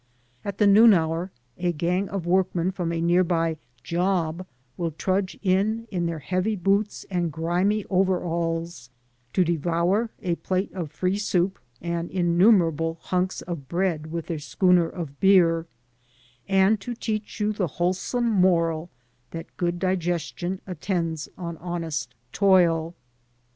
At 0.43 0.57
the 0.57 0.65
noon 0.65 0.95
hour, 0.95 1.29
a 1.59 1.71
gang 1.71 2.09
of 2.09 2.25
workmen 2.25 2.71
from 2.71 2.91
a 2.91 2.99
near 2.99 3.23
by 3.23 3.57
"job" 3.83 4.47
will 4.75 4.89
trudge 4.89 5.37
in 5.43 5.87
in 5.91 6.07
their 6.07 6.17
heavy 6.17 6.55
boots 6.55 7.05
and 7.11 7.31
grimy 7.31 7.85
overalls 7.87 8.89
to 9.33 9.43
devour 9.43 10.09
a 10.23 10.37
plate 10.37 10.73
of 10.73 10.91
free 10.91 11.19
soup 11.19 11.59
and 11.83 12.09
innumerable 12.09 12.97
hunks 12.99 13.43
of 13.43 13.67
bread 13.69 14.11
with 14.11 14.25
their 14.25 14.39
schooner 14.39 14.89
of 14.89 15.19
beer, 15.19 15.67
and 16.47 16.81
to 16.81 16.95
teach 16.95 17.39
you 17.39 17.53
the 17.53 17.67
wholesome 17.77 18.27
moral 18.27 18.89
that 19.29 19.55
good 19.55 19.77
digestion 19.77 20.61
attends 20.65 21.29
on 21.37 21.57
honest 21.57 22.15
toil. 22.31 22.95